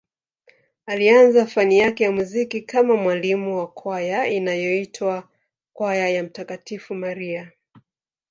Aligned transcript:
Alianza 0.85 1.45
fani 1.47 1.77
yake 1.79 2.03
ya 2.03 2.11
muziki 2.11 2.61
kama 2.61 2.95
mwalimu 2.95 3.57
wa 3.57 3.67
kwaya 3.67 4.27
inayoitwa 4.27 5.29
kwaya 5.73 6.09
ya 6.09 6.23
mtakatifu 6.23 6.95
Maria 6.95 7.51